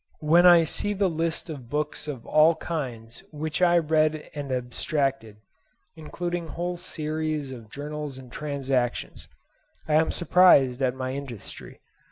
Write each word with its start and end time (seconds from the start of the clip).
When 0.21 0.47
I 0.47 0.63
see 0.63 0.93
the 0.93 1.07
list 1.07 1.47
of 1.47 1.69
books 1.69 2.07
of 2.07 2.25
all 2.25 2.55
kinds 2.55 3.23
which 3.29 3.61
I 3.61 3.77
read 3.77 4.31
and 4.33 4.51
abstracted, 4.51 5.37
including 5.95 6.47
whole 6.47 6.77
series 6.77 7.51
of 7.51 7.69
Journals 7.69 8.17
and 8.17 8.31
Transactions, 8.31 9.27
I 9.87 9.93
am 9.93 10.09
surprised 10.11 10.81
at 10.81 10.95
my 10.95 11.13
industry. 11.13 11.81